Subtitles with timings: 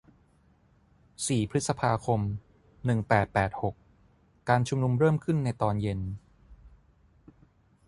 [1.27, 2.19] สี่พฤษภาคม
[2.85, 3.75] หนึ่งแปดแปดหก
[4.49, 5.99] การชุมนุมเริ่มขึ้นในตอนเย็น